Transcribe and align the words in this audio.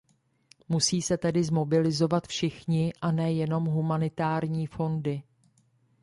Musí 0.69 1.01
se 1.01 1.17
tedy 1.17 1.43
zmobilizovat 1.43 2.27
všichni, 2.27 2.93
a 3.01 3.11
ne 3.11 3.33
jenom 3.33 3.65
humanitární 3.65 4.67
fondy. 4.67 5.23